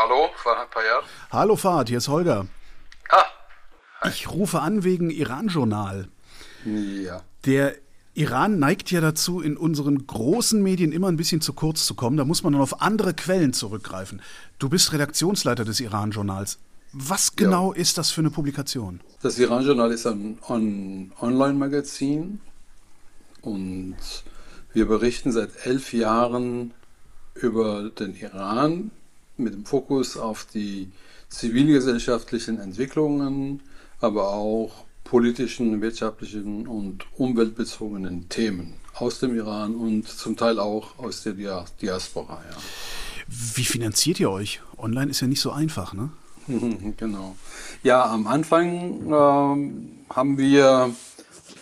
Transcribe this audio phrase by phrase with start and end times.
[0.00, 1.04] Ja, hallo, Farhad Payat.
[1.30, 2.46] Hallo Fahad, hier ist Holger.
[3.10, 6.08] Ah, Ich rufe an wegen Iran-Journal.
[6.64, 7.20] Ja.
[7.44, 7.74] Der
[8.14, 12.16] Iran neigt ja dazu, in unseren großen Medien immer ein bisschen zu kurz zu kommen.
[12.16, 14.22] Da muss man dann auf andere Quellen zurückgreifen.
[14.58, 16.58] Du bist Redaktionsleiter des Iran-Journals.
[16.92, 19.00] Was genau ist das für eine Publikation?
[19.20, 22.40] Das Iran-Journal ist ein On Online-Magazin
[23.42, 23.96] und
[24.72, 26.72] wir berichten seit elf Jahren
[27.34, 28.92] über den Iran
[29.40, 30.90] mit dem Fokus auf die
[31.28, 33.60] zivilgesellschaftlichen Entwicklungen,
[34.00, 41.22] aber auch politischen, wirtschaftlichen und umweltbezogenen Themen aus dem Iran und zum Teil auch aus
[41.22, 42.42] der Dia- Diaspora.
[42.50, 42.56] Ja.
[43.54, 44.60] Wie finanziert ihr euch?
[44.78, 46.10] Online ist ja nicht so einfach, ne?
[46.96, 47.36] genau.
[47.82, 50.92] Ja, am Anfang ähm, haben wir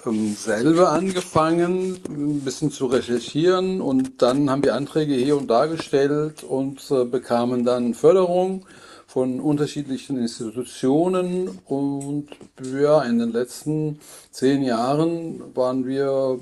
[0.06, 5.66] ähm, selber angefangen, ein bisschen zu recherchieren und dann haben wir Anträge hier und da
[5.66, 8.66] gestellt und äh, bekamen dann Förderung
[9.06, 12.28] von unterschiedlichen Institutionen und
[12.62, 16.38] ja, in den letzten zehn Jahren waren wir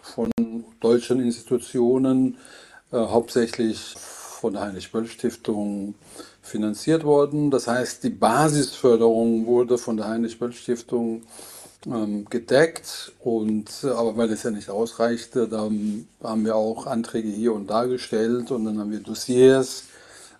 [0.00, 0.30] von
[0.80, 2.38] deutschen Institutionen,
[2.92, 5.94] äh, hauptsächlich von der Heinrich-Böll-Stiftung
[6.42, 7.50] finanziert worden.
[7.50, 11.22] Das heißt, die Basisförderung wurde von der Heinrich-Böll-Stiftung ähm,
[12.30, 17.52] gedeckt und äh, aber weil es ja nicht ausreichte, dann haben wir auch Anträge hier
[17.52, 19.84] und da gestellt und dann haben wir Dossiers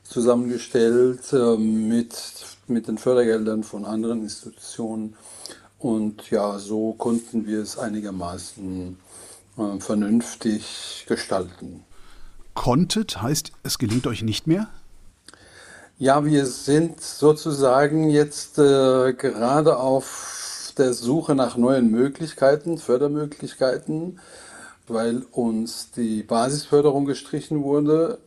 [0.04, 2.16] zusammengestellt äh, mit,
[2.66, 5.16] mit den Fördergeldern von anderen Institutionen
[5.78, 8.96] und ja, so konnten wir es einigermaßen
[9.58, 11.84] äh, vernünftig gestalten.
[12.54, 14.68] Konntet heißt, es gelingt euch nicht mehr?
[15.98, 20.43] Ja, wir sind sozusagen jetzt äh, gerade auf
[20.78, 24.20] der Suche nach neuen Möglichkeiten, Fördermöglichkeiten,
[24.86, 28.18] weil uns die Basisförderung gestrichen wurde.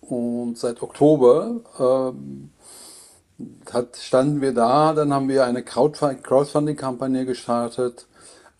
[0.00, 2.50] Und seit Oktober ähm,
[3.72, 8.06] hat, standen wir da, dann haben wir eine Crowdfund- Crowdfunding-Kampagne gestartet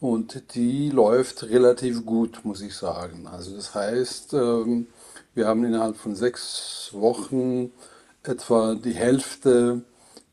[0.01, 3.27] und die läuft relativ gut, muss ich sagen.
[3.27, 4.87] Also das heißt, ähm,
[5.35, 7.73] wir haben innerhalb von sechs Wochen
[8.23, 9.83] etwa die Hälfte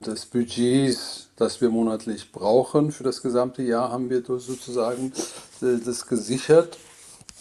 [0.05, 5.13] des Budgets, das wir monatlich brauchen für das gesamte Jahr, haben wir sozusagen
[5.61, 6.77] äh, das gesichert.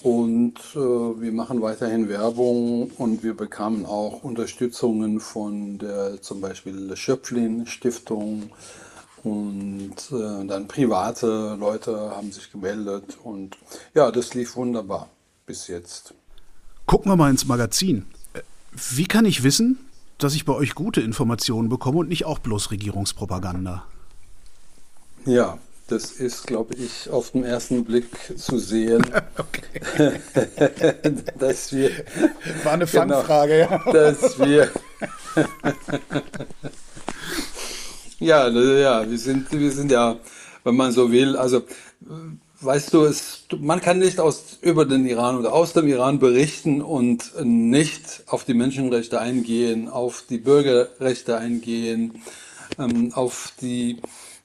[0.03, 6.97] Und äh, wir machen weiterhin Werbung und wir bekamen auch Unterstützungen von der zum Beispiel
[6.97, 8.51] Schöpflin Stiftung
[9.23, 13.59] und äh, dann private Leute haben sich gemeldet und
[13.93, 15.11] ja, das lief wunderbar
[15.45, 16.15] bis jetzt.
[16.87, 18.07] Gucken wir mal ins Magazin.
[18.33, 18.41] Äh,
[18.73, 19.79] Wie kann ich wissen,
[20.23, 23.85] dass ich bei euch gute Informationen bekomme und nicht auch bloß Regierungspropaganda?
[25.27, 25.59] Ja,
[25.89, 28.07] das ist, glaube ich, auf den ersten Blick
[28.39, 29.05] zu sehen,
[31.39, 31.91] dass wir,
[32.65, 33.15] War eine Genau.
[33.17, 33.93] Fangfrage, ja.
[33.93, 34.71] dass wir,
[38.19, 40.17] ja, ja, wir sind, wir sind ja,
[40.65, 41.63] wenn man so will, also,
[42.61, 46.83] weißt du, es, man kann nicht aus, über den Iran oder aus dem Iran berichten
[46.83, 52.23] und nicht auf die Menschenrechte eingehen, auf die Bürgerrechte eingehen,
[52.79, 53.99] ähm, auf die,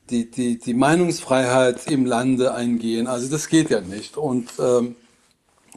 [0.10, 3.08] die, die, die Meinungsfreiheit im Lande eingehen.
[3.08, 4.18] Also das geht ja nicht.
[4.18, 4.96] Und ähm,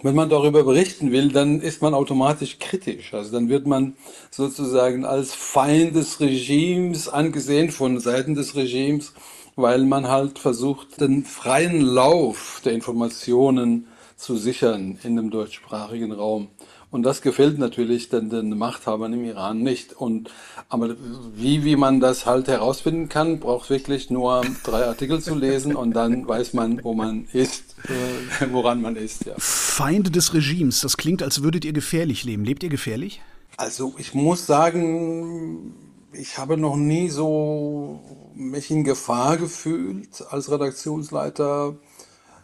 [0.02, 3.14] wenn man darüber berichten will, dann ist man automatisch kritisch.
[3.14, 3.96] Also dann wird man
[4.30, 9.12] sozusagen als Feind des Regimes angesehen von Seiten des Regimes,
[9.58, 16.48] weil man halt versucht, den freien Lauf der Informationen zu sichern in dem deutschsprachigen Raum.
[16.90, 19.92] Und das gefällt natürlich den, den Machthabern im Iran nicht.
[19.92, 20.30] Und,
[20.68, 20.94] aber
[21.34, 25.92] wie, wie man das halt herausfinden kann, braucht wirklich nur drei Artikel zu lesen und
[25.92, 29.26] dann weiß man, wo man ist, äh, woran man ist.
[29.26, 29.34] Ja.
[29.38, 32.44] Feinde des Regimes, das klingt, als würdet ihr gefährlich leben.
[32.44, 33.20] Lebt ihr gefährlich?
[33.56, 35.74] Also ich muss sagen,
[36.12, 38.00] ich habe noch nie so
[38.34, 41.76] mich in Gefahr gefühlt als Redaktionsleiter.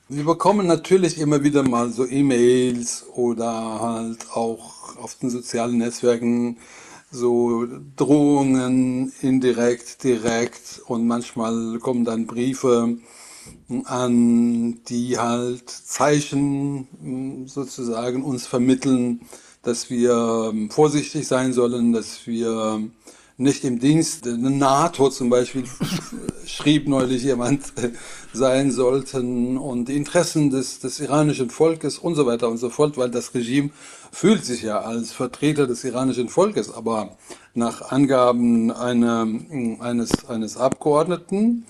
[0.08, 6.58] Wir bekommen natürlich immer wieder mal so E-Mails oder halt auch auf den sozialen Netzwerken
[7.11, 7.66] so
[7.96, 12.99] Drohungen indirekt, direkt und manchmal kommen dann Briefe
[13.84, 19.20] an, die halt Zeichen mh, sozusagen uns vermitteln,
[19.62, 22.82] dass wir ähm, vorsichtig sein sollen, dass wir
[23.36, 24.26] nicht im Dienst.
[24.26, 25.64] Der NATO zum Beispiel
[26.46, 27.90] schrieb neulich jemand äh,
[28.32, 32.96] sein sollten und die Interessen des, des iranischen Volkes und so weiter und so fort,
[32.96, 33.70] weil das Regime
[34.12, 37.16] fühlt sich ja als Vertreter des iranischen Volkes, aber
[37.54, 39.26] nach Angaben einer,
[39.80, 41.66] eines, eines Abgeordneten,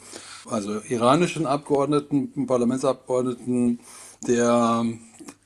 [0.47, 3.81] also iranischen Abgeordneten, Parlamentsabgeordneten,
[4.27, 4.85] der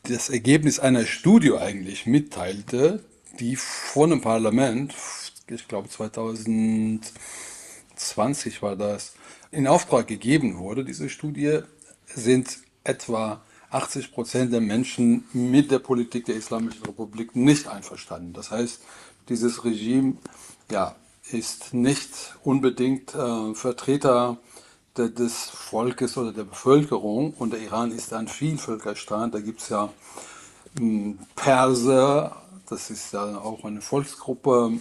[0.05, 3.05] das Ergebnis einer Studie eigentlich mitteilte,
[3.39, 4.95] die vor dem Parlament
[5.51, 9.15] ich glaube 2020 war das,
[9.51, 11.61] in Auftrag gegeben wurde, diese Studie,
[12.07, 18.33] sind etwa 80 Prozent der Menschen mit der Politik der Islamischen Republik nicht einverstanden.
[18.33, 18.81] Das heißt,
[19.29, 20.17] dieses Regime
[20.71, 20.97] ja,
[21.31, 24.39] ist nicht unbedingt äh, Vertreter
[24.97, 27.35] de, des Volkes oder der Bevölkerung.
[27.35, 29.35] Und der Iran ist ein Vielvölkerstaat.
[29.35, 29.91] Da gibt es ja
[30.79, 32.37] hm, Perser,
[32.69, 34.73] das ist ja auch eine Volksgruppe,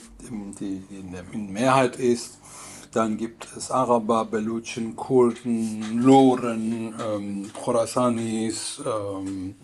[0.60, 0.84] die,
[1.32, 2.40] in Mehrheit ist.
[2.92, 8.82] Dann gibt es Araber, Belutschen, Kurden, Loren, ähm, Khorasanis.
[8.86, 9.56] Ähm,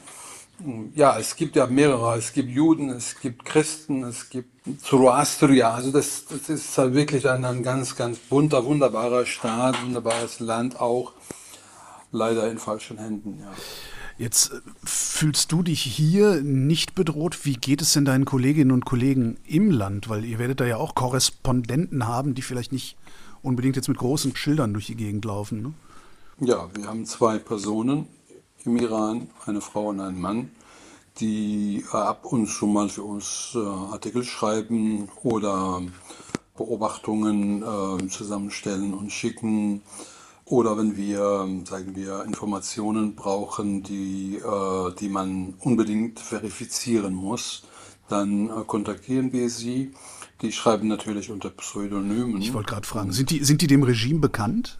[0.93, 2.17] ja, es gibt ja mehrere.
[2.17, 5.73] Es gibt Juden, es gibt Christen, es gibt Zoroastrier.
[5.73, 10.79] Also das, das ist halt wirklich ein, ein ganz, ganz bunter, wunderbarer Staat, wunderbares Land
[10.79, 11.13] auch.
[12.11, 13.51] Leider in falschen Händen, ja.
[14.17, 17.45] Jetzt äh, fühlst du dich hier nicht bedroht.
[17.45, 20.09] Wie geht es denn deinen Kolleginnen und Kollegen im Land?
[20.09, 22.97] Weil ihr werdet da ja auch Korrespondenten haben, die vielleicht nicht
[23.41, 25.61] unbedingt jetzt mit großen Schildern durch die Gegend laufen.
[25.61, 25.73] Ne?
[26.39, 28.07] Ja, wir haben zwei Personen
[28.65, 30.51] im Iran, eine Frau und ein Mann,
[31.19, 35.81] die ab und zu mal für uns äh, Artikel schreiben oder
[36.55, 39.81] Beobachtungen äh, zusammenstellen und schicken.
[40.45, 47.63] Oder wenn wir, sagen wir, Informationen brauchen, die, äh, die man unbedingt verifizieren muss,
[48.09, 49.93] dann äh, kontaktieren wir sie.
[50.41, 52.41] Die schreiben natürlich unter Pseudonymen.
[52.41, 54.77] Ich wollte gerade fragen, sind die, sind die dem Regime bekannt?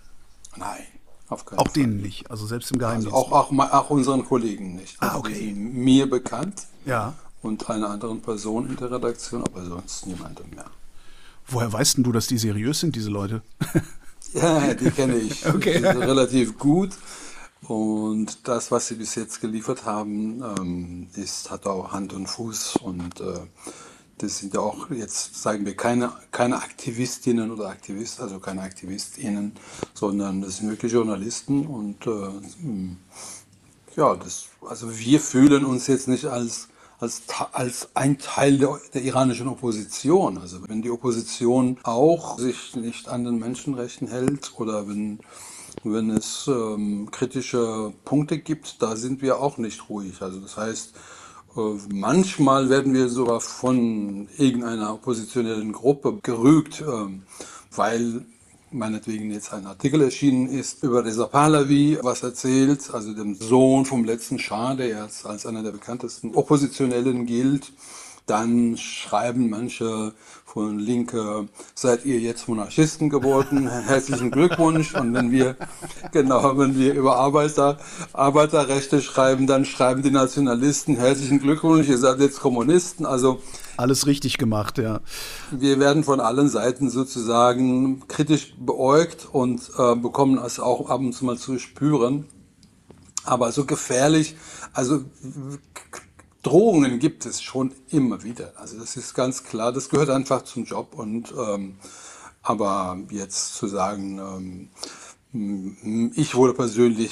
[0.58, 0.84] Nein,
[1.30, 1.74] auf keinen Auch Fall.
[1.74, 3.16] denen nicht, also selbst im Geheimdienst.
[3.16, 4.98] Also auch, auch, auch unseren Kollegen nicht.
[5.00, 5.34] Ah, okay.
[5.34, 6.68] Die sind mir bekannt.
[6.86, 7.14] Ja.
[7.42, 10.66] Und einer anderen Person in der Redaktion, aber sonst niemandem mehr.
[11.48, 13.42] Woher weißt denn du, dass die seriös sind, diese Leute?
[14.34, 15.78] ja, die kenne ich okay.
[15.78, 16.92] relativ gut.
[17.68, 22.78] Und das, was sie bis jetzt geliefert haben, ähm, ist, hat auch Hand und Fuß
[22.78, 23.40] und äh,
[24.18, 29.54] das sind ja auch jetzt, sagen wir, keine, keine Aktivistinnen oder Aktivisten, also keine AktivistInnen,
[29.94, 32.30] sondern das sind wirklich Journalisten und äh,
[33.96, 36.68] ja, das, also wir fühlen uns jetzt nicht als,
[37.04, 37.22] als,
[37.52, 40.38] als ein Teil der, der iranischen Opposition.
[40.38, 45.20] Also wenn die Opposition auch sich nicht an den Menschenrechten hält oder wenn
[45.84, 50.22] wenn es ähm, kritische Punkte gibt, da sind wir auch nicht ruhig.
[50.22, 50.94] Also das heißt,
[51.58, 51.60] äh,
[51.92, 57.24] manchmal werden wir sogar von irgendeiner oppositionellen Gruppe gerügt, ähm,
[57.76, 58.24] weil
[58.74, 64.04] meinetwegen jetzt ein Artikel erschienen ist über Reza Pahlavi, was erzählt, also dem Sohn vom
[64.04, 67.72] letzten Schah, der jetzt als einer der bekanntesten Oppositionellen gilt.
[68.26, 70.14] Dann schreiben manche
[70.46, 73.68] von Linke, seid ihr jetzt Monarchisten geworden?
[73.88, 74.96] Herzlichen Glückwunsch.
[74.96, 75.58] Und wenn wir,
[76.12, 77.80] genau, wenn wir über Arbeiter,
[78.14, 83.06] Arbeiterrechte schreiben, dann schreiben die Nationalisten, herzlichen Glückwunsch, ihr seid jetzt Kommunisten.
[83.06, 83.42] Also,
[83.76, 85.02] alles richtig gemacht, ja.
[85.52, 91.14] Wir werden von allen Seiten sozusagen kritisch beäugt und äh, bekommen es auch ab und
[91.14, 92.26] zu mal zu spüren.
[93.26, 94.36] Aber so gefährlich,
[94.74, 95.04] also
[96.44, 98.54] Drohungen gibt es schon immer wieder.
[98.58, 100.94] Also das ist ganz klar, das gehört einfach zum Job.
[100.94, 101.78] Und ähm,
[102.42, 104.70] aber jetzt zu sagen,
[105.34, 107.12] ähm, ich wurde persönlich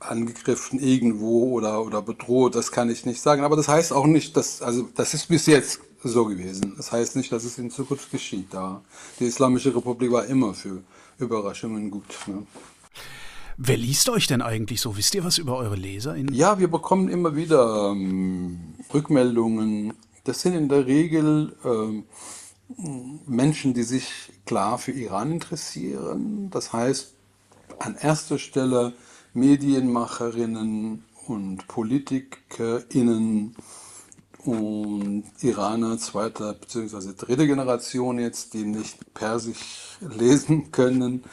[0.00, 3.44] angegriffen irgendwo oder, oder bedroht, das kann ich nicht sagen.
[3.44, 6.74] Aber das heißt auch nicht, dass, also das ist bis jetzt so gewesen.
[6.76, 8.52] Das heißt nicht, dass es in Zukunft geschieht.
[8.52, 8.82] Da
[9.20, 10.82] die Islamische Republik war immer für
[11.18, 12.04] Überraschungen gut.
[12.26, 12.46] Ne?
[13.56, 14.96] Wer liest euch denn eigentlich so?
[14.96, 16.34] Wisst ihr was über eure LeserInnen?
[16.34, 19.94] Ja, wir bekommen immer wieder ähm, Rückmeldungen.
[20.24, 22.04] Das sind in der Regel ähm,
[23.26, 24.10] Menschen, die sich
[24.44, 26.50] klar für Iran interessieren.
[26.50, 27.14] Das heißt,
[27.78, 28.94] an erster Stelle
[29.34, 33.54] Medienmacherinnen und PolitikerInnen
[34.38, 37.14] und Iraner zweiter bzw.
[37.16, 41.24] dritte Generation jetzt, die nicht Persisch lesen können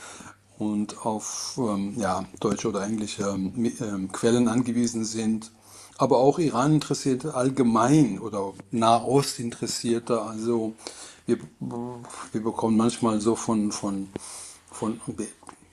[0.62, 5.52] und auf ähm, ja, deutsche oder englische ähm, Quellen angewiesen sind,
[5.98, 10.22] aber auch Iran-Interessierte allgemein oder Nahost-Interessierte.
[10.22, 10.76] Also
[11.26, 14.10] wir, wir bekommen manchmal so von, von,
[14.70, 15.02] von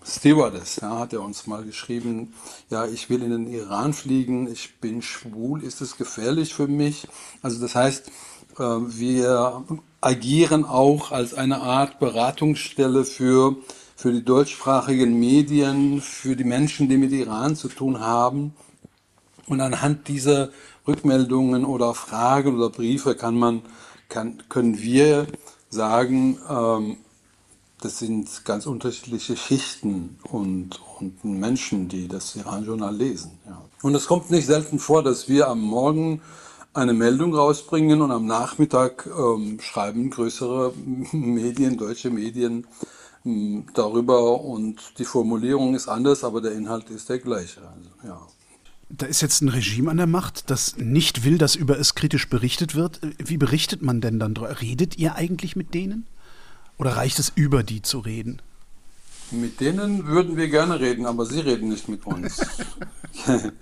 [0.07, 2.33] Stewardess, ja, hat er uns mal geschrieben,
[2.71, 7.07] ja, ich will in den Iran fliegen, ich bin schwul, ist es gefährlich für mich?
[7.42, 8.09] Also das heißt,
[8.59, 9.64] äh, wir
[10.00, 13.57] agieren auch als eine Art Beratungsstelle für
[13.99, 18.55] für die deutschsprachigen Medien, für die Menschen, die mit Iran zu tun haben.
[19.49, 20.50] Und anhand dieser
[20.87, 23.62] Rückmeldungen oder Fragen oder Briefe kann man,
[24.09, 25.26] kann, können wir
[25.69, 26.99] sagen, ähm,
[27.81, 33.33] das sind ganz unterschiedliche Schichten und, und Menschen, die das Iran-Journal lesen.
[33.47, 33.64] Ja.
[33.83, 36.23] Und es kommt nicht selten vor, dass wir am Morgen
[36.73, 40.73] eine Meldung rausbringen und am Nachmittag ähm, schreiben größere
[41.12, 42.64] Medien, deutsche Medien
[43.25, 47.60] darüber und die Formulierung ist anders, aber der Inhalt ist der gleiche.
[47.60, 48.26] Also, ja.
[48.90, 52.30] Da ist jetzt ein Regime an der Macht, das nicht will, dass über es kritisch
[52.30, 53.00] berichtet wird.
[53.18, 54.37] Wie berichtet man denn dann?
[54.37, 56.06] Redet ihr eigentlich mit denen?
[56.78, 58.40] Oder reicht es, über die zu reden?
[59.30, 62.40] Mit denen würden wir gerne reden, aber sie reden nicht mit uns.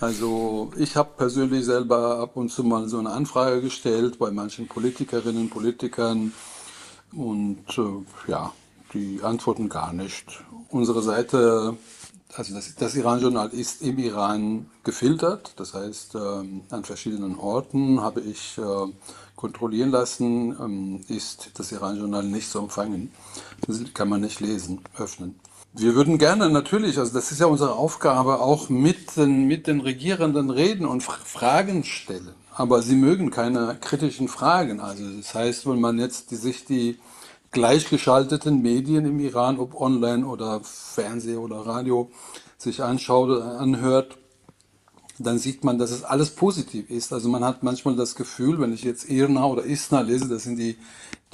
[0.00, 4.66] also ich habe persönlich selber ab und zu mal so eine Anfrage gestellt bei manchen
[4.66, 6.32] Politikerinnen und Politikern
[7.12, 8.52] und äh, ja,
[8.94, 10.44] die antworten gar nicht.
[10.70, 11.76] Unsere Seite
[12.36, 18.20] also das, das Iran-Journal ist im Iran gefiltert, das heißt ähm, an verschiedenen Orten habe
[18.20, 18.92] ich äh,
[19.34, 23.10] kontrollieren lassen, ähm, ist das Iran-Journal nicht zu empfangen.
[23.66, 25.38] Das kann man nicht lesen, öffnen.
[25.72, 29.80] Wir würden gerne natürlich, also das ist ja unsere Aufgabe, auch mit den, mit den
[29.80, 32.34] Regierenden reden und Fragen stellen.
[32.54, 34.80] Aber sie mögen keine kritischen Fragen.
[34.80, 36.98] Also das heißt, wenn man jetzt die, sich die
[37.50, 42.10] gleichgeschalteten Medien im Iran, ob online oder Fernseh oder Radio,
[42.58, 44.18] sich anschaut anhört,
[45.18, 47.12] dann sieht man, dass es alles positiv ist.
[47.12, 50.58] Also man hat manchmal das Gefühl, wenn ich jetzt IRNA oder ISNA lese, das sind
[50.58, 50.76] die,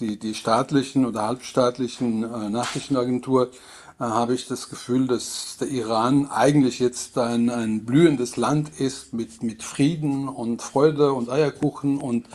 [0.00, 3.50] die, die staatlichen oder halbstaatlichen äh, Nachrichtenagentur,
[3.98, 9.12] äh, habe ich das Gefühl, dass der Iran eigentlich jetzt ein, ein blühendes Land ist
[9.12, 12.26] mit, mit Frieden und Freude und Eierkuchen und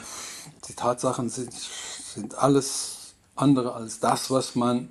[0.67, 2.98] die Tatsachen sind, sind alles
[3.41, 4.89] andere als das, was man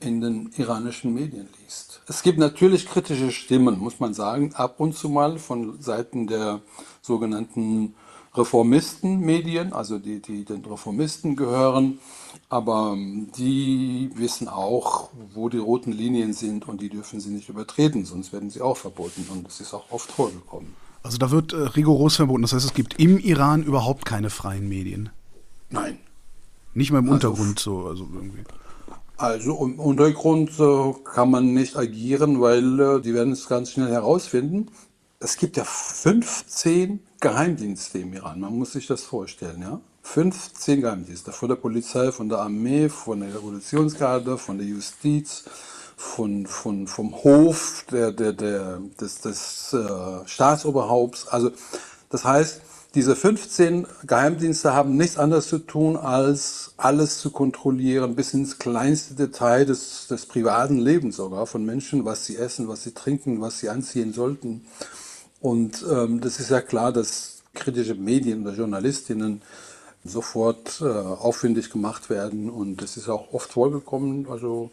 [0.00, 2.02] in den iranischen Medien liest.
[2.06, 6.60] Es gibt natürlich kritische Stimmen, muss man sagen, ab und zu mal von Seiten der
[7.02, 7.94] sogenannten
[8.34, 11.98] Reformistenmedien, also die, die den Reformisten gehören,
[12.48, 17.48] aber ähm, die wissen auch, wo die roten Linien sind und die dürfen sie nicht
[17.48, 20.74] übertreten, sonst werden sie auch verboten und das ist auch oft vorgekommen.
[21.02, 24.68] Also da wird äh, rigoros verboten, das heißt es gibt im Iran überhaupt keine freien
[24.68, 25.10] Medien.
[25.70, 25.98] Nein,
[26.78, 28.44] nicht mal im also, Untergrund so, also irgendwie.
[29.16, 33.90] Also im Untergrund äh, kann man nicht agieren, weil äh, die werden es ganz schnell
[33.90, 34.70] herausfinden.
[35.18, 38.40] Es gibt ja 15 Geheimdienste im Iran.
[38.40, 39.80] Man muss sich das vorstellen, ja.
[40.02, 45.44] 15 Geheimdienste von der Polizei, von der Armee, von der Revolutionsgarde, von der Justiz,
[45.96, 51.26] von, von, vom Hof der, der, der, des, des äh, Staatsoberhaupts.
[51.26, 51.50] Also
[52.08, 52.62] das heißt,
[52.94, 59.14] diese 15 Geheimdienste haben nichts anderes zu tun, als alles zu kontrollieren, bis ins kleinste
[59.14, 63.58] Detail des, des privaten Lebens sogar von Menschen, was sie essen, was sie trinken, was
[63.58, 64.64] sie anziehen sollten.
[65.40, 69.42] Und ähm, das ist ja klar, dass kritische Medien oder Journalistinnen
[70.04, 72.48] sofort äh, aufwendig gemacht werden.
[72.48, 74.70] Und das ist auch oft vorgekommen, also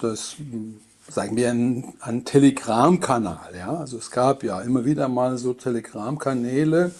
[0.00, 0.36] dass
[1.10, 3.54] sagen wir, ein, ein Telegram-Kanal.
[3.56, 3.76] Ja?
[3.76, 6.92] Also es gab ja immer wieder mal so Telegram-Kanäle,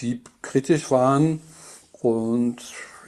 [0.00, 1.40] die kritisch waren.
[1.92, 2.58] Und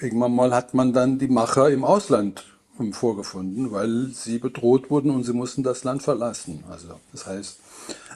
[0.00, 2.44] irgendwann mal hat man dann die Macher im Ausland
[2.92, 6.64] vorgefunden, weil sie bedroht wurden und sie mussten das Land verlassen.
[6.70, 7.58] Also das heißt,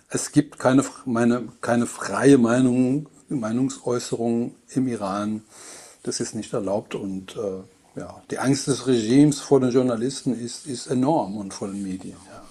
[0.09, 5.43] es gibt keine, meine, keine freie Meinung, Meinungsäußerung im Iran.
[6.03, 10.67] Das ist nicht erlaubt und äh, ja, die Angst des Regimes vor den Journalisten ist,
[10.67, 12.17] ist enorm und vor den Medien.
[12.31, 12.44] Ja.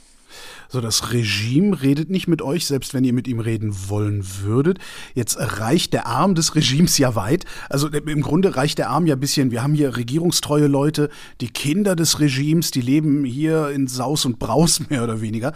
[0.70, 4.80] So, das Regime redet nicht mit euch, selbst wenn ihr mit ihm reden wollen würdet.
[5.14, 7.46] Jetzt reicht der Arm des Regimes ja weit.
[7.70, 9.52] Also im Grunde reicht der Arm ja ein bisschen.
[9.52, 11.10] Wir haben hier regierungstreue Leute,
[11.42, 15.54] die Kinder des Regimes, die leben hier in Saus und Braus mehr oder weniger.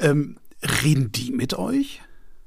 [0.00, 0.36] Ähm,
[0.82, 2.00] reden die mit euch?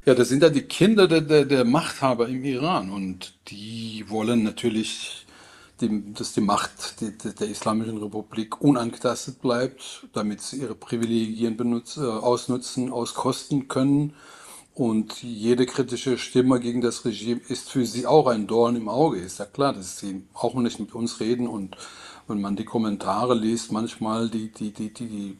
[0.05, 4.43] Ja, das sind ja die Kinder der, der, der Machthaber im Iran und die wollen
[4.43, 5.26] natürlich
[5.81, 11.57] die, dass die Macht die, die, der Islamischen Republik unangetastet bleibt, damit sie ihre Privilegien
[11.57, 14.13] benutz, äh, ausnutzen, auskosten können.
[14.73, 19.19] Und jede kritische Stimme gegen das Regime ist für sie auch ein Dorn im Auge.
[19.19, 21.47] Ist ja klar, dass sie auch nicht mit uns reden.
[21.47, 21.75] Und
[22.27, 25.37] wenn man die Kommentare liest, manchmal die, die, die, die, die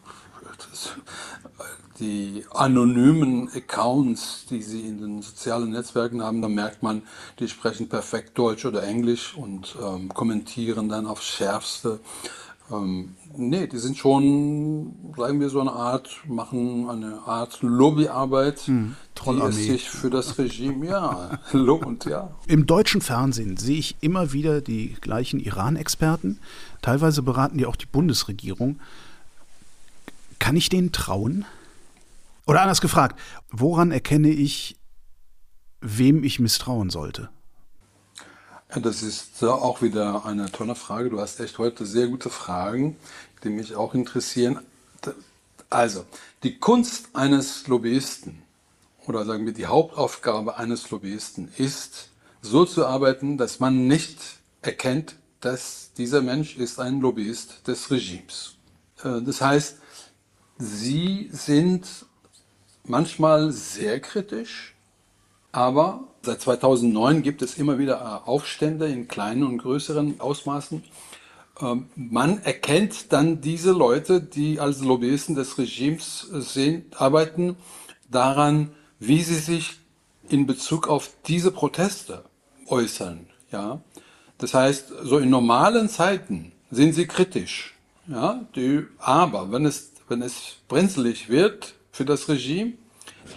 [2.00, 7.02] die anonymen Accounts, die sie in den sozialen Netzwerken haben, da merkt man,
[7.40, 12.00] die sprechen perfekt Deutsch oder Englisch und ähm, kommentieren dann aufs Schärfste.
[12.72, 18.96] Ähm, nee, die sind schon, sagen wir so eine Art, machen eine Art Lobbyarbeit, hm,
[19.26, 22.32] die es sich für das Regime ja lohnt, ja.
[22.48, 26.40] Im deutschen Fernsehen sehe ich immer wieder die gleichen Iran-Experten.
[26.82, 28.80] Teilweise beraten die auch die Bundesregierung.
[30.40, 31.46] Kann ich denen trauen?
[32.48, 34.80] Oder anders gefragt, woran erkenne ich,
[35.82, 37.30] wem ich misstrauen sollte?
[38.74, 41.10] Ja, das ist auch wieder eine tolle Frage.
[41.10, 42.96] Du hast echt heute sehr gute Fragen,
[43.44, 44.60] die mich auch interessieren.
[45.70, 46.06] Also,
[46.44, 48.42] die Kunst eines Lobbyisten
[49.06, 52.10] oder sagen wir die Hauptaufgabe eines Lobbyisten ist,
[52.42, 54.20] so zu arbeiten, dass man nicht
[54.62, 58.56] erkennt, dass dieser Mensch ist ein Lobbyist des Regimes.
[59.04, 59.78] Äh, das heißt,
[60.58, 61.88] sie sind
[62.90, 64.76] manchmal sehr kritisch,
[65.52, 70.84] aber seit 2009 gibt es immer wieder Aufstände in kleinen und größeren Ausmaßen.
[71.62, 77.56] Ähm, man erkennt dann diese Leute, die als Lobbyisten des Regimes sind, arbeiten,
[78.10, 79.80] daran, wie sie sich
[80.30, 82.24] in Bezug auf diese Proteste
[82.68, 83.28] äußern.
[83.52, 83.82] Ja?
[84.38, 87.76] Das heißt, so in normalen Zeiten sind sie kritisch.
[88.08, 88.46] Ja?
[88.56, 92.74] Die, aber wenn es, wenn es brenzlig wird für das Regime,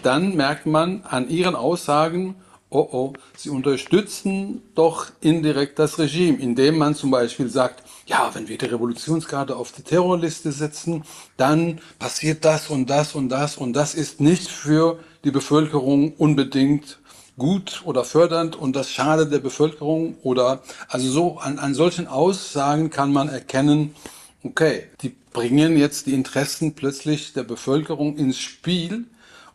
[0.03, 2.35] dann merkt man an ihren Aussagen,
[2.69, 8.47] oh oh, sie unterstützen doch indirekt das Regime, indem man zum Beispiel sagt, ja, wenn
[8.47, 11.03] wir die Revolutionsgarde auf die Terrorliste setzen,
[11.37, 16.99] dann passiert das und das und das und das ist nicht für die Bevölkerung unbedingt
[17.37, 22.91] gut oder fördernd und das schadet der Bevölkerung oder also so an, an solchen Aussagen
[22.91, 23.95] kann man erkennen,
[24.43, 29.05] okay, die bringen jetzt die Interessen plötzlich der Bevölkerung ins Spiel,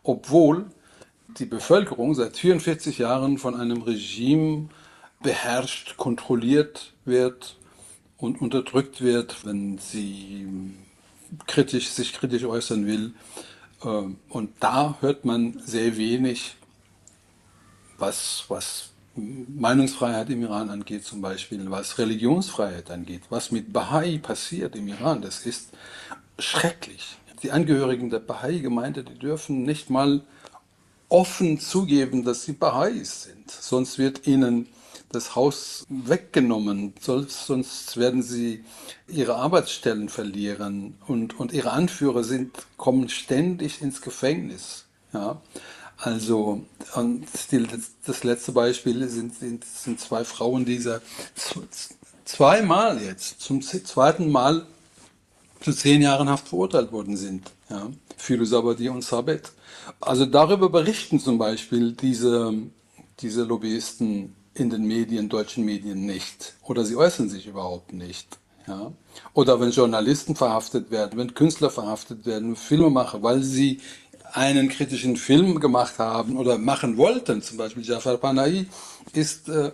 [0.03, 0.65] obwohl
[1.37, 4.69] die Bevölkerung seit 44 Jahren von einem Regime
[5.21, 7.57] beherrscht, kontrolliert wird
[8.17, 10.47] und unterdrückt wird, wenn sie
[11.45, 13.13] kritisch, sich kritisch äußern will.
[13.83, 16.55] Ähm, und da hört man sehr wenig,
[17.97, 24.75] was, was Meinungsfreiheit im Iran angeht, zum Beispiel, was Religionsfreiheit angeht, was mit Bahai passiert
[24.75, 25.69] im Iran, das ist
[26.39, 27.17] schrecklich.
[27.43, 30.21] Die Angehörigen der Bahai-Gemeinde, die dürfen nicht mal
[31.09, 33.49] offen zugeben, dass sie Baha'is sind.
[33.51, 34.67] Sonst wird ihnen
[35.11, 38.63] das Haus weggenommen, sonst werden sie
[39.07, 44.85] ihre Arbeitsstellen verlieren und, und ihre Anführer sind, kommen ständig ins Gefängnis.
[45.13, 45.41] Ja?
[45.97, 46.61] Also,
[46.95, 47.25] und
[48.05, 50.79] das letzte Beispiel sind, sind, sind zwei Frauen, die
[52.25, 54.65] zweimal jetzt, zum zweiten Mal
[55.61, 57.51] zu zehn Jahren Haft verurteilt worden sind.
[57.69, 57.89] Ja?
[58.15, 59.51] Philosabadi und Sabet.
[59.99, 62.53] Also darüber berichten zum Beispiel diese,
[63.19, 66.53] diese Lobbyisten in den Medien, deutschen Medien nicht.
[66.63, 68.37] Oder sie äußern sich überhaupt nicht.
[68.67, 68.91] Ja?
[69.33, 73.79] Oder wenn Journalisten verhaftet werden, wenn Künstler verhaftet werden, Filmemacher, weil sie
[74.37, 78.67] einen kritischen Film gemacht haben oder machen wollten, zum Beispiel Jafar Panahi
[79.13, 79.71] ist äh,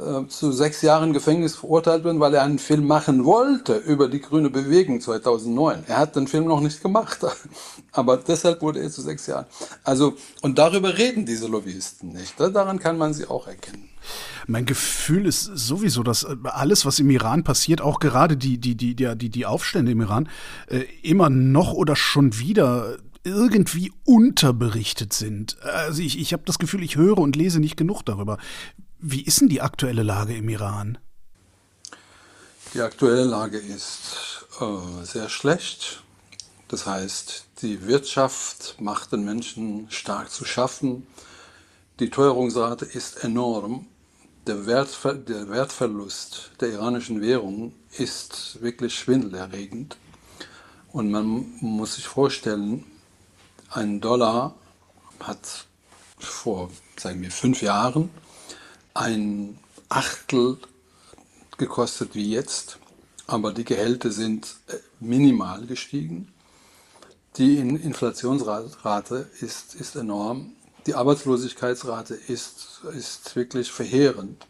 [0.00, 4.20] äh, zu sechs Jahren Gefängnis verurteilt worden, weil er einen Film machen wollte über die
[4.20, 5.84] grüne Bewegung 2009.
[5.86, 7.20] Er hat den Film noch nicht gemacht,
[7.92, 9.46] aber deshalb wurde er zu sechs Jahren.
[9.84, 12.34] Also, und darüber reden diese Lobbyisten nicht.
[12.40, 13.90] Daran kann man sie auch erkennen.
[14.46, 18.74] Mein Gefühl ist sowieso, dass äh, alles, was im Iran passiert, auch gerade die, die,
[18.74, 20.28] die, die, die Aufstände im Iran,
[20.68, 25.60] äh, immer noch oder schon wieder irgendwie unterberichtet sind.
[25.62, 28.38] Also ich, ich habe das Gefühl, ich höre und lese nicht genug darüber.
[28.98, 30.98] Wie ist denn die aktuelle Lage im Iran?
[32.74, 36.02] Die aktuelle Lage ist äh, sehr schlecht.
[36.68, 41.06] Das heißt, die Wirtschaft macht den Menschen stark zu schaffen.
[41.98, 43.86] Die Teuerungsrate ist enorm.
[44.46, 49.96] Der, Wertver der Wertverlust der iranischen Währung ist wirklich schwindelerregend.
[50.92, 52.84] Und man muss sich vorstellen,
[53.70, 54.54] ein Dollar
[55.20, 55.66] hat
[56.18, 58.10] vor, sagen wir, fünf Jahren
[58.94, 60.58] ein Achtel
[61.56, 62.78] gekostet wie jetzt,
[63.26, 66.32] aber die Gehälter sind äh, minimal gestiegen.
[67.36, 70.52] Die Inflationsrate ist, ist enorm.
[70.86, 74.46] Die Arbeitslosigkeitsrate ist, ist wirklich verheerend.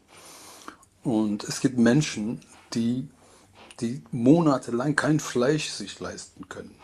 [1.03, 2.41] Und es gibt Menschen,
[2.73, 3.09] die,
[3.81, 6.75] die monatelang kein Fleisch sich leisten können.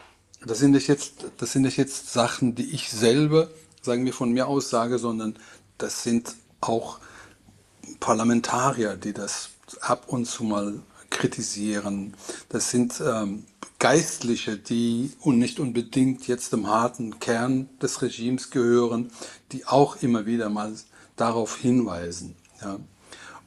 [0.46, 3.50] Das sind nicht jetzt, das sind nicht jetzt Sachen, die ich selber,
[3.82, 5.36] sagen wir von mir aus sage, sondern
[5.76, 7.00] das sind auch
[7.98, 10.80] Parlamentarier, die das ab und zu mal
[11.10, 12.14] kritisieren.
[12.48, 13.44] Das sind ähm,
[13.80, 19.10] Geistliche, die und nicht unbedingt jetzt dem harten Kern des Regimes gehören,
[19.50, 20.72] die auch immer wieder mal
[21.16, 22.36] darauf hinweisen.
[22.62, 22.78] Ja.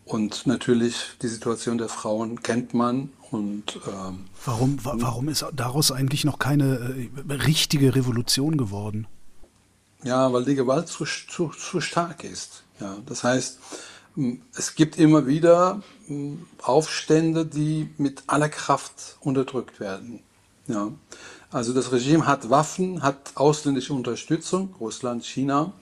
[0.04, 6.26] Und natürlich die Situation der Frauen kennt man und ähm, warum, warum ist daraus eigentlich
[6.26, 9.08] noch keine äh, richtige Revolution geworden?
[10.04, 12.64] Ja, weil die Gewalt zu, zu, zu stark ist.
[12.80, 13.60] Ja, das heißt,
[14.56, 20.22] es gibt immer wieder hm, Aufstände, die mit aller Kraft unterdrückt werden.
[20.68, 20.92] Ja.
[21.52, 25.74] Also das Regime hat Waffen, hat ausländische Unterstützung, Russland, China,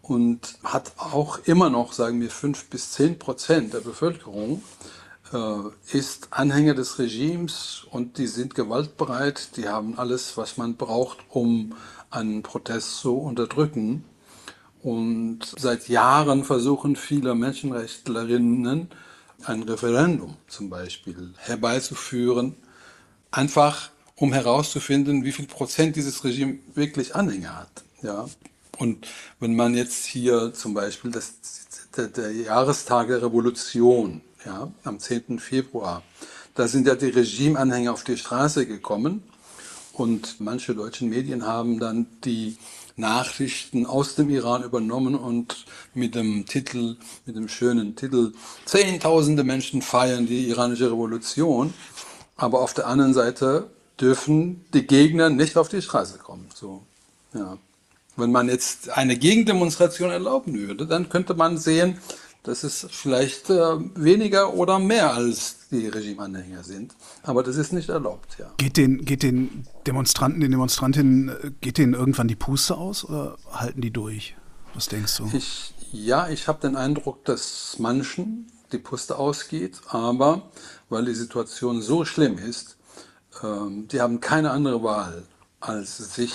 [0.00, 4.62] und hat auch immer noch, sagen wir, fünf bis zehn Prozent der Bevölkerung
[5.92, 11.74] ist Anhänger des Regimes und die sind gewaltbereit, die haben alles, was man braucht, um
[12.10, 14.04] einen Protest zu unterdrücken.
[14.82, 18.88] Und seit Jahren versuchen viele Menschenrechtlerinnen,
[19.44, 22.56] ein Referendum zum Beispiel herbeizuführen,
[23.30, 27.84] einfach um herauszufinden, wie viel Prozent dieses Regime wirklich Anhänger hat.
[28.02, 28.26] Ja.
[28.78, 29.06] Und
[29.40, 31.34] wenn man jetzt hier zum Beispiel das,
[31.96, 35.38] der, der Jahrestag der Revolution, ja, am 10.
[35.38, 36.02] Februar,
[36.54, 39.22] da sind ja die Regimeanhänger auf die Straße gekommen
[39.92, 42.56] und manche deutschen Medien haben dann die
[42.96, 48.32] Nachrichten aus dem Iran übernommen und mit dem Titel, mit dem schönen Titel,
[48.64, 51.72] Zehntausende Menschen feiern die iranische Revolution.
[52.36, 56.48] Aber auf der anderen Seite dürfen die Gegner nicht auf die Straße kommen.
[56.54, 56.82] So,
[57.34, 57.58] ja.
[58.16, 61.98] Wenn man jetzt eine Gegendemonstration erlauben würde, dann könnte man sehen,
[62.42, 66.94] dass es vielleicht äh, weniger oder mehr als die Regimeanhänger sind.
[67.22, 68.50] Aber das ist nicht erlaubt, ja.
[68.56, 73.36] Geht den, geht den Demonstranten, den Demonstrantinnen, äh, geht denen irgendwann die Puste aus oder
[73.52, 74.34] halten die durch?
[74.74, 75.30] Was denkst du?
[75.32, 80.50] Ich, ja, ich habe den Eindruck, dass manchen die Puste ausgeht, aber
[80.88, 82.76] weil die Situation so schlimm ist,
[83.42, 85.24] ähm, die haben keine andere Wahl,
[85.60, 86.32] als sich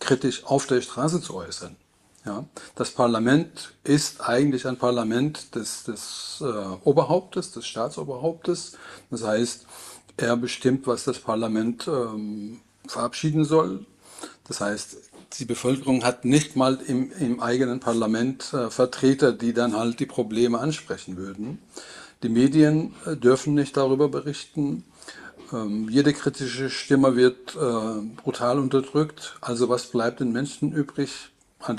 [0.00, 1.76] kritisch auf der Straße zu äußern.
[2.24, 2.44] Ja,
[2.76, 6.44] das Parlament ist eigentlich ein Parlament des, des äh,
[6.84, 8.78] Oberhauptes, des Staatsoberhauptes.
[9.10, 9.66] Das heißt,
[10.16, 13.86] er bestimmt, was das Parlament ähm, verabschieden soll.
[14.46, 14.98] Das heißt,
[15.38, 20.06] die Bevölkerung hat nicht mal im, im eigenen Parlament äh, Vertreter, die dann halt die
[20.06, 21.58] Probleme ansprechen würden.
[22.22, 24.84] Die Medien äh, dürfen nicht darüber berichten.
[25.52, 29.36] Ähm, jede kritische Stimme wird äh, brutal unterdrückt.
[29.40, 31.31] Also was bleibt den Menschen übrig?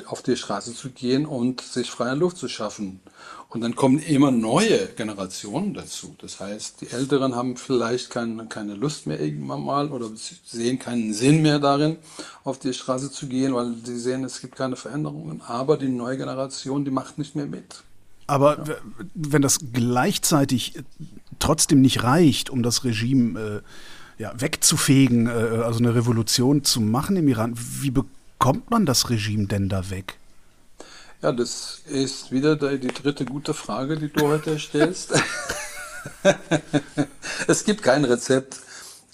[0.08, 3.02] Auf die Straße zu gehen und sich freie Luft zu schaffen.
[3.50, 6.15] Und dann kommen immer neue Generationen dazu.
[6.19, 10.10] Das heißt, die Älteren haben vielleicht keine, keine Lust mehr irgendwann mal oder
[10.43, 11.98] sehen keinen Sinn mehr darin,
[12.43, 15.41] auf die Straße zu gehen, weil sie sehen, es gibt keine Veränderungen.
[15.41, 17.84] Aber die neue Generation, die macht nicht mehr mit.
[18.26, 18.76] Aber ja.
[19.13, 20.74] wenn das gleichzeitig
[21.38, 23.39] trotzdem nicht reicht, um das Regime
[24.17, 28.86] äh, ja, wegzufegen, äh, also eine Revolution zu machen im Iran, wie bekommt bekommt man
[28.86, 30.17] das Regime denn da weg?
[31.21, 35.13] Ja, das ist wieder die dritte gute Frage, die du heute stellst.
[37.47, 38.58] es gibt kein Rezept.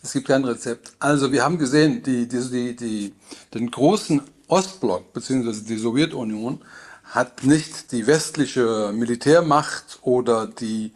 [0.02, 0.94] Es gibt kein Rezept.
[0.98, 3.14] Also wir haben gesehen, die, die, die,
[3.54, 5.62] den großen Ostblock bzw.
[5.62, 6.66] die Sowjetunion
[7.04, 10.92] hat nicht die westliche Militärmacht oder die,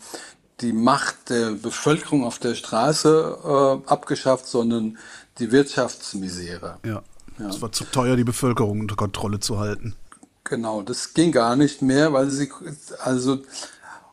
[0.60, 4.98] die Macht der Bevölkerung auf der Straße äh, abgeschafft, sondern
[5.38, 6.80] die Wirtschaftsmisere.
[6.84, 7.04] Ja.
[7.44, 7.50] Ja.
[7.50, 9.96] Es war zu teuer, die Bevölkerung unter Kontrolle zu halten.
[10.46, 12.50] Genau, das ging gar nicht mehr, weil sie,
[13.04, 13.40] also,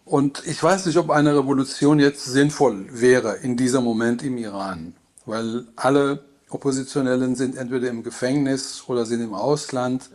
[0.05, 4.95] und ich weiß nicht, ob eine Revolution jetzt sinnvoll wäre in diesem Moment im Iran,
[5.27, 10.11] weil alle Oppositionellen sind entweder im Gefängnis oder sind im Ausland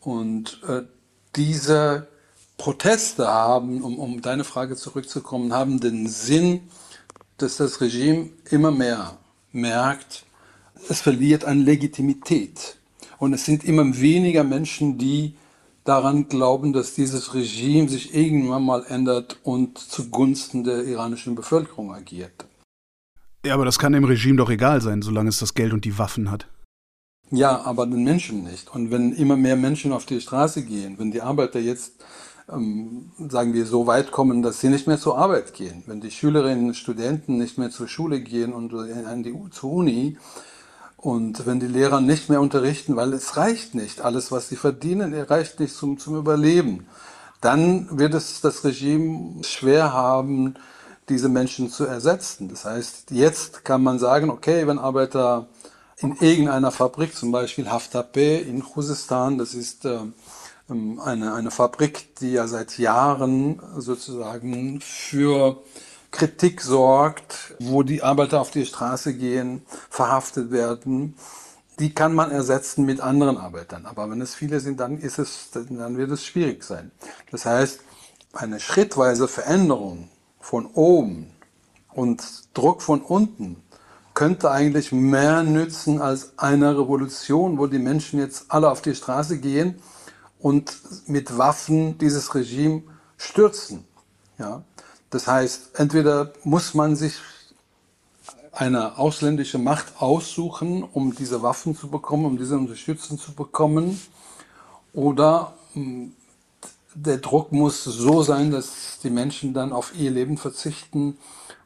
[0.00, 0.82] und äh,
[1.34, 2.06] diese
[2.58, 6.68] Proteste haben, um, um deine Frage zurückzukommen, haben den Sinn,
[7.38, 9.18] dass das Regime immer mehr
[9.52, 10.25] merkt,
[10.88, 12.78] es verliert an Legitimität.
[13.18, 15.34] Und es sind immer weniger Menschen, die
[15.84, 22.46] daran glauben, dass dieses Regime sich irgendwann mal ändert und zugunsten der iranischen Bevölkerung agiert.
[23.44, 25.98] Ja, aber das kann dem Regime doch egal sein, solange es das Geld und die
[25.98, 26.48] Waffen hat.
[27.30, 28.74] Ja, aber den Menschen nicht.
[28.74, 32.04] Und wenn immer mehr Menschen auf die Straße gehen, wenn die Arbeiter jetzt,
[32.48, 36.10] ähm, sagen wir, so weit kommen, dass sie nicht mehr zur Arbeit gehen, wenn die
[36.10, 40.16] Schülerinnen und Studenten nicht mehr zur Schule gehen und an die, zur Uni,
[40.96, 45.14] und wenn die Lehrer nicht mehr unterrichten, weil es reicht nicht, alles, was sie verdienen,
[45.14, 46.86] reicht nicht zum, zum Überleben,
[47.40, 50.54] dann wird es das Regime schwer haben,
[51.08, 52.48] diese Menschen zu ersetzen.
[52.48, 55.46] Das heißt, jetzt kann man sagen, okay, wenn Arbeiter
[55.98, 59.98] in irgendeiner Fabrik, zum Beispiel Haftape in Khuzestan, das ist äh,
[60.68, 65.62] eine, eine Fabrik, die ja seit Jahren sozusagen für
[66.16, 71.14] Kritik sorgt, wo die Arbeiter auf die Straße gehen, verhaftet werden,
[71.78, 73.84] die kann man ersetzen mit anderen Arbeitern.
[73.84, 76.90] Aber wenn es viele sind, dann ist es, dann wird es schwierig sein.
[77.30, 77.80] Das heißt,
[78.32, 80.08] eine schrittweise Veränderung
[80.40, 81.32] von oben
[81.92, 82.24] und
[82.54, 83.62] Druck von unten
[84.14, 89.38] könnte eigentlich mehr nützen als eine Revolution, wo die Menschen jetzt alle auf die Straße
[89.38, 89.78] gehen
[90.38, 92.82] und mit Waffen dieses Regime
[93.18, 93.84] stürzen.
[94.38, 94.62] Ja,
[95.16, 97.14] das heißt, entweder muss man sich
[98.52, 103.98] eine ausländische Macht aussuchen, um diese Waffen zu bekommen, um diese Unterstützung zu bekommen,
[104.92, 106.12] oder hm,
[106.94, 111.16] der Druck muss so sein, dass die Menschen dann auf ihr Leben verzichten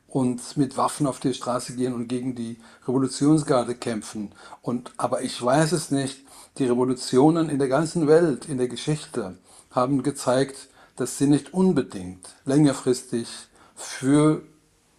[0.07, 4.31] und mit Waffen auf die Straße gehen und gegen die Revolutionsgarde kämpfen.
[4.63, 6.21] Und, aber ich weiß es nicht,
[6.59, 9.39] Die Revolutionen in der ganzen Welt, in der Geschichte,
[9.71, 13.29] haben gezeigt, dass sie nicht unbedingt längerfristig
[13.75, 14.43] für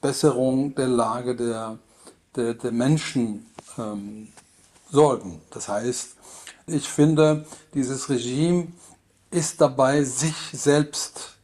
[0.01, 1.77] Besserung der Lage der,
[2.35, 3.45] der, der Menschen
[3.77, 4.29] ähm,
[4.91, 5.41] sorgen.
[5.51, 6.15] Das heißt,
[6.67, 8.67] ich finde, dieses Regime
[9.29, 11.37] ist dabei, sich selbst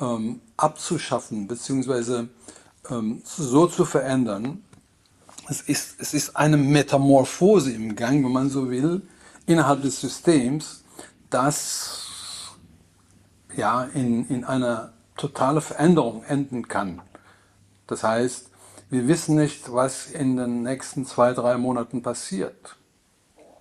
[0.00, 2.28] ähm, abzuschaffen, beziehungsweise
[2.90, 4.62] ähm, so zu verändern.
[5.48, 9.02] Es ist, es ist eine Metamorphose im Gang, wenn man so will,
[9.46, 10.82] innerhalb des Systems,
[11.30, 12.05] das
[13.56, 17.02] ja in, in einer totale Veränderung enden kann.
[17.86, 18.50] Das heißt,
[18.90, 22.76] wir wissen nicht, was in den nächsten zwei, drei Monaten passiert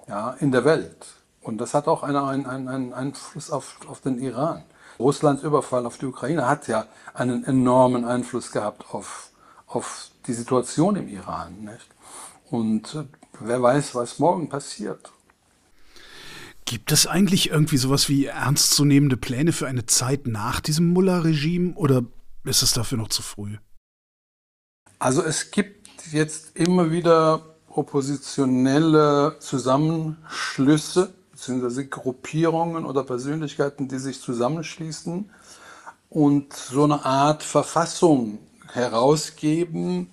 [0.07, 1.07] ja, in der Welt.
[1.41, 4.63] Und das hat auch einen, einen, einen Einfluss auf, auf den Iran.
[4.99, 9.29] Russlands Überfall auf die Ukraine hat ja einen enormen Einfluss gehabt auf,
[9.67, 11.65] auf die Situation im Iran.
[11.65, 11.87] Nicht?
[12.49, 13.03] Und äh,
[13.39, 15.11] wer weiß, was morgen passiert.
[16.65, 22.03] Gibt es eigentlich irgendwie sowas wie ernstzunehmende Pläne für eine Zeit nach diesem Mullah-Regime oder
[22.43, 23.57] ist es dafür noch zu früh?
[24.97, 31.85] Also es gibt jetzt immer wieder oppositionelle Zusammenschlüsse bzw.
[31.85, 35.29] Gruppierungen oder Persönlichkeiten, die sich zusammenschließen
[36.09, 38.39] und so eine Art Verfassung
[38.71, 40.09] herausgeben.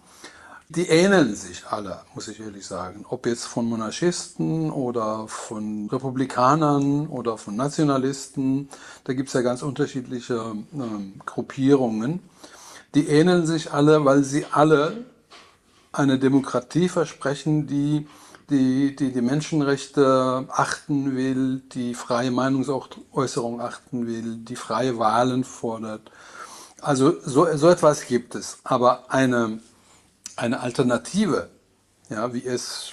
[0.75, 3.05] Die ähneln sich alle, muss ich ehrlich sagen.
[3.11, 8.71] Ob jetzt von Monarchisten oder von Republikanern oder von Nationalisten,
[9.05, 12.21] da gibt es ja ganz unterschiedliche äh, Gruppierungen.
[12.95, 15.05] Die ähneln sich alle, weil sie alle
[15.93, 18.07] eine Demokratie versprechen, die
[18.49, 26.11] die, die die Menschenrechte achten will, die freie Meinungsäußerung achten will, die freie Wahlen fordert.
[26.81, 28.59] Also so, so etwas gibt es.
[28.65, 29.61] Aber eine,
[30.37, 31.51] eine Alternative,
[32.09, 32.93] ja, wie es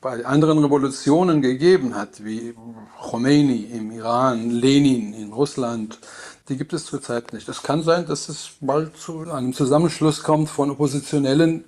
[0.00, 2.54] bei anderen Revolutionen gegeben hat, wie
[3.00, 6.00] Khomeini im Iran, Lenin in Russland,
[6.48, 7.48] die gibt es zurzeit nicht.
[7.48, 11.64] Es kann sein, dass es bald zu einem Zusammenschluss kommt von Oppositionellen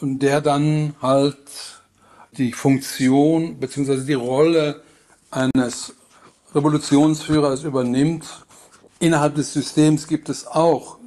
[0.00, 1.36] und der dann halt
[2.32, 4.04] die Funktion bzw.
[4.04, 4.82] die Rolle
[5.30, 5.94] eines
[6.54, 8.24] Revolutionsführers übernimmt.
[8.98, 10.98] Innerhalb des Systems gibt es auch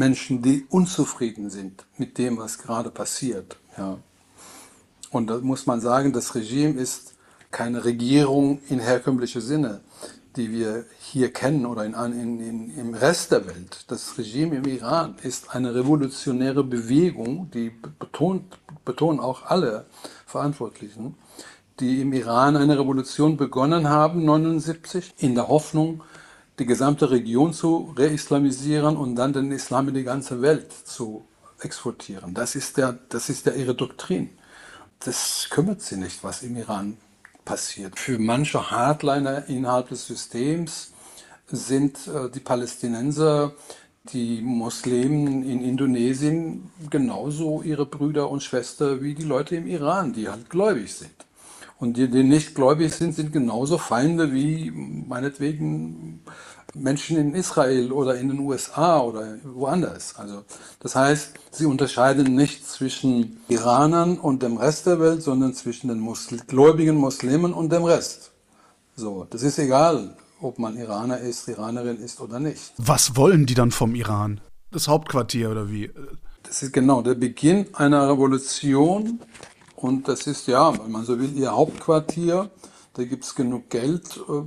[0.00, 3.58] Menschen, die unzufrieden sind mit dem, was gerade passiert.
[3.76, 3.98] Ja.
[5.10, 7.14] Und da muss man sagen, das Regime ist
[7.50, 9.80] keine Regierung in herkömmlichem Sinne,
[10.36, 13.84] die wir hier kennen oder in, in, in, im Rest der Welt.
[13.88, 19.84] Das Regime im Iran ist eine revolutionäre Bewegung, die betont, betonen auch alle
[20.24, 21.16] Verantwortlichen,
[21.78, 26.02] die im Iran eine Revolution begonnen haben, 1979, in der Hoffnung,
[26.60, 31.24] die gesamte Region zu reislamisieren und dann den Islam in die ganze Welt zu
[31.60, 32.34] exportieren.
[32.34, 34.30] Das ist, der, das ist ja ihre Doktrin.
[35.00, 36.98] Das kümmert sie nicht, was im Iran
[37.44, 37.98] passiert.
[37.98, 40.92] Für manche Hardliner innerhalb des Systems
[41.46, 43.52] sind äh, die Palästinenser
[44.12, 50.28] die Muslimen in Indonesien genauso ihre Brüder und Schwestern wie die Leute im Iran, die
[50.28, 51.12] halt gläubig sind.
[51.80, 56.20] Und die, die nicht gläubig sind, sind genauso Feinde wie meinetwegen
[56.74, 60.14] Menschen in Israel oder in den USA oder woanders.
[60.16, 60.44] Also
[60.78, 66.00] das heißt, sie unterscheiden nicht zwischen Iranern und dem Rest der Welt, sondern zwischen den
[66.00, 68.30] Musl gläubigen Muslimen und dem Rest.
[68.94, 72.72] So, das ist egal, ob man Iraner ist, Iranerin ist oder nicht.
[72.76, 74.42] Was wollen die dann vom Iran?
[74.70, 75.90] Das Hauptquartier oder wie?
[76.42, 79.20] Das ist genau der Beginn einer Revolution
[79.80, 82.50] und das ist ja, wenn man so will, ihr Hauptquartier.
[82.94, 84.18] Da gibt es genug Geld.
[84.28, 84.42] Äh,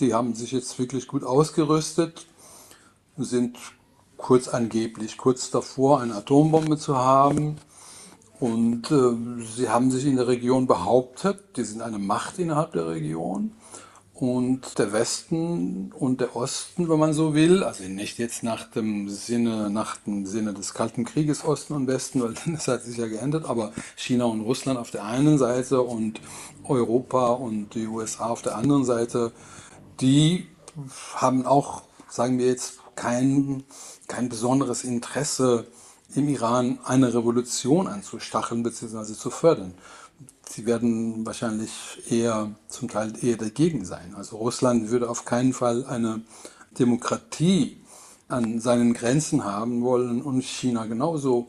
[0.00, 2.26] die haben sich jetzt wirklich gut ausgerüstet,
[3.16, 3.56] sind
[4.16, 7.56] kurz angeblich kurz davor, eine Atombombe zu haben.
[8.38, 12.88] Und äh, sie haben sich in der Region behauptet, die sind eine Macht innerhalb der
[12.88, 13.52] Region.
[14.18, 19.10] Und der Westen und der Osten, wenn man so will, also nicht jetzt nach dem
[19.10, 23.08] Sinne, nach dem Sinne des Kalten Krieges Osten und Westen, weil das hat sich ja
[23.08, 26.22] geändert, aber China und Russland auf der einen Seite und
[26.64, 29.32] Europa und die USA auf der anderen Seite,
[30.00, 30.46] die
[31.14, 33.64] haben auch, sagen wir jetzt, kein,
[34.08, 35.66] kein besonderes Interesse
[36.14, 39.12] im Iran eine Revolution anzustacheln bzw.
[39.12, 39.74] zu fördern
[40.48, 41.70] sie werden wahrscheinlich
[42.10, 44.14] eher zum Teil eher dagegen sein.
[44.16, 46.22] Also Russland würde auf keinen Fall eine
[46.78, 47.78] Demokratie
[48.28, 51.48] an seinen Grenzen haben wollen und China genauso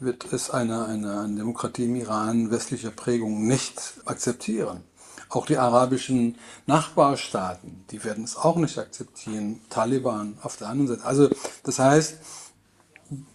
[0.00, 4.84] wird es eine, eine, Demokratie im Iran westlicher Prägung nicht akzeptieren.
[5.28, 9.60] Auch die arabischen Nachbarstaaten, die werden es auch nicht akzeptieren.
[9.70, 11.04] Taliban auf der anderen Seite.
[11.04, 11.30] Also
[11.62, 12.18] das heißt,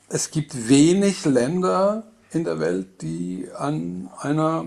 [0.10, 4.66] es gibt wenig Länder in der Welt, die an einer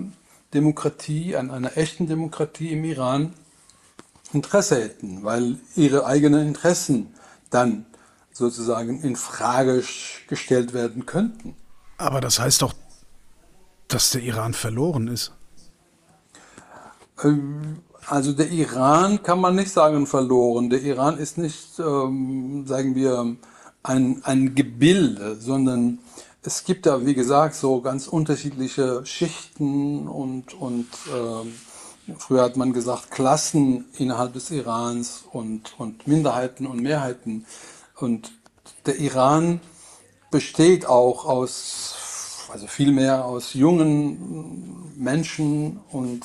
[0.54, 3.34] Demokratie, an einer echten Demokratie im Iran
[4.32, 7.14] Interesse hätten, weil ihre eigenen Interessen
[7.50, 7.86] dann
[8.32, 9.82] sozusagen in Frage
[10.28, 11.56] gestellt werden könnten.
[11.98, 12.72] Aber das heißt doch,
[13.88, 15.32] dass der Iran verloren ist.
[17.22, 20.70] Ähm, also der Iran kann man nicht sagen verloren.
[20.70, 23.36] Der Iran ist nicht, ähm, sagen wir,
[23.82, 25.98] ein, ein Gebilde, sondern
[26.42, 32.72] es gibt da, wie gesagt, so ganz unterschiedliche Schichten und, und äh, früher hat man
[32.72, 37.44] gesagt Klassen innerhalb des Irans und, und Minderheiten und Mehrheiten.
[37.96, 38.32] Und
[38.86, 39.60] der Iran
[40.30, 46.22] besteht auch aus, also viel mehr aus jungen Menschen und,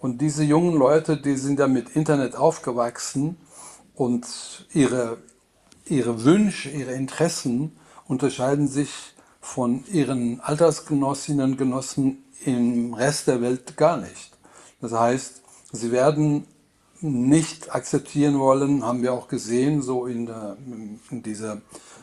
[0.00, 3.36] und diese jungen Leute, die sind ja mit Internet aufgewachsen
[3.94, 4.26] und
[4.72, 5.18] ihre,
[5.84, 7.76] ihre Wünsche, ihre Interessen
[8.08, 9.15] unterscheiden sich
[9.46, 14.32] von ihren Altersgenossinnen und Genossen im Rest der Welt gar nicht.
[14.80, 16.46] Das heißt, sie werden
[17.00, 20.56] nicht akzeptieren wollen, haben wir auch gesehen, so in, der,
[21.10, 21.62] in dieser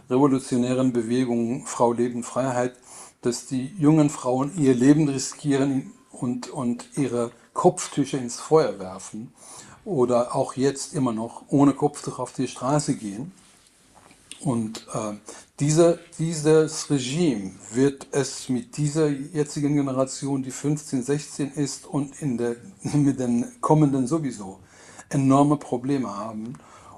[0.10, 2.76] revolutionären Bewegung Frau Leben Freiheit,
[3.22, 9.34] dass die jungen Frauen ihr Leben riskieren und, und ihre Kopftücher ins Feuer werfen
[9.84, 13.34] oder auch jetzt immer noch ohne Kopftuch auf die Straße gehen.
[14.40, 15.14] Und äh,
[15.60, 22.38] diese, dieses Regime wird es mit dieser jetzigen Generation, die 15, 16 ist und in
[22.38, 22.56] der,
[22.94, 24.60] mit den kommenden sowieso,
[25.10, 26.54] enorme Probleme haben.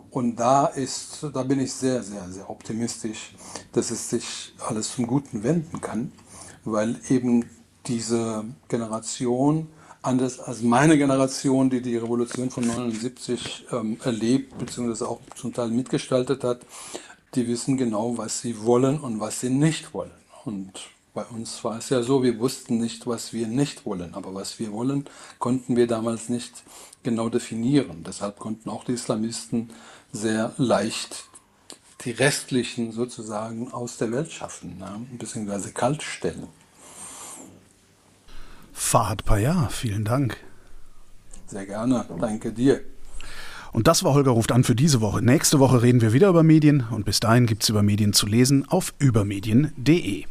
[0.10, 3.36] Und da ist, da bin ich sehr, sehr, sehr optimistisch,
[3.74, 6.13] dass es sich alles zum Guten wenden kann,
[6.63, 7.50] weil eben
[7.86, 9.68] diese Generation,
[10.02, 15.68] anders als meine Generation, die die Revolution von 79 ähm, erlebt, beziehungsweise auch zum Teil
[15.68, 16.62] mitgestaltet hat,
[17.36, 20.12] die wissen genau, was sie wollen und was sie nicht wollen.
[20.43, 20.71] Und
[21.13, 24.13] bei uns war es ja so, wir wussten nicht, was wir nicht wollen.
[24.13, 25.06] Aber was wir wollen,
[25.39, 26.63] konnten wir damals nicht
[27.04, 28.04] genau definieren.
[28.06, 29.69] Deshalb konnten auch die Islamisten
[30.12, 31.26] sehr leicht
[32.06, 35.06] die restlichen sozusagen aus der Welt schaffen, ne?
[35.17, 36.48] beziehungsweise kaltstellen.
[38.74, 40.38] Fahad Payah, vielen Dank.
[41.48, 42.84] Sehr gerne, danke dir.
[43.76, 45.22] Und das war Holger ruft an für diese Woche.
[45.22, 48.26] Nächste Woche reden wir wieder über Medien und bis dahin gibt es über Medien zu
[48.26, 50.24] lesen auf übermedien.de.